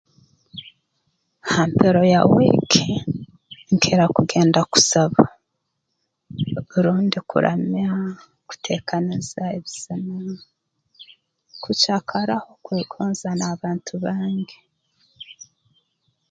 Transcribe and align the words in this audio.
Ha 1.49 1.61
mpero 1.71 2.01
ya 2.13 2.21
wiiki 2.33 2.87
nkira 3.73 4.05
kugenda 4.15 4.59
kusaba 4.71 5.23
rundi 6.83 7.19
kuramya 7.29 7.87
kuteekaniza 8.47 9.41
ebizina 9.57 10.15
kucakaraho 11.63 12.51
kwegonza 12.63 13.29
n'abantu 13.39 13.93
bange 14.03 14.57